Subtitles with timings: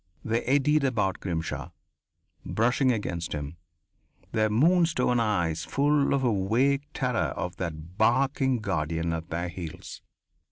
[0.25, 1.69] They eddied about Grimshaw,
[2.43, 3.57] brushing against him,
[4.31, 9.47] their moon stone eyes full of a vague terror of that barking guardian at their
[9.49, 10.01] heels.